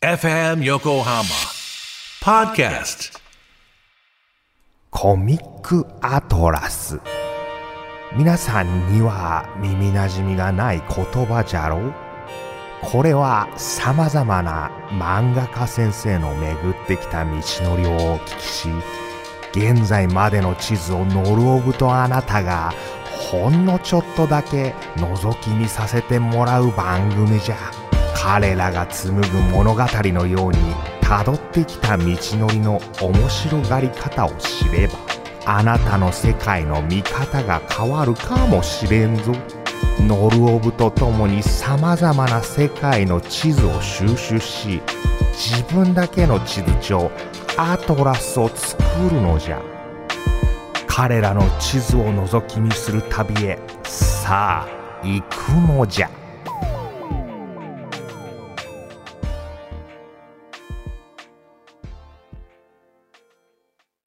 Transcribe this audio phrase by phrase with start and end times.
[0.00, 1.24] FM Yokohama
[2.22, 3.18] Podcast.
[4.90, 7.00] コミックアトラス
[8.16, 11.92] 皆さんには耳なじみがない言葉じゃろう？
[12.80, 18.68] これは様々な漫画家先生の巡ってきた道のりをお聞きし
[19.50, 22.72] 現在までの地図をノルオブとあなたが
[23.32, 27.56] ほんのちょっとだけ覗き見させてもらう番組じゃ。
[28.20, 30.58] 彼らが紡ぐ物語のように
[31.02, 34.94] 辿ってきた道のりの面白がり方を知れば
[35.46, 39.32] あなたの世界の見方が変わるかもしれんぞ。
[40.00, 44.82] ノルオブと共に様々な世界の地図を収集し
[45.32, 47.10] 自分だけの地図帳
[47.56, 49.62] アトラスを作るのじゃ。
[50.86, 56.17] 彼らの地図を覗き見する旅へさあ行くのじゃ。